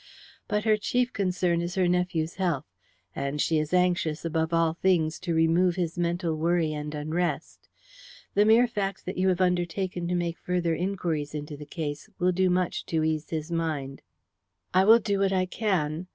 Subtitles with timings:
[0.47, 2.65] But her chief concern is her nephew's health,
[3.15, 7.69] and she is anxious, above all things, to remove his mental worry and unrest.
[8.33, 12.31] The mere fact that you have undertaken to make further inquiries into the case will
[12.31, 14.01] do much to ease his mind."
[14.73, 16.07] "I will do what I can.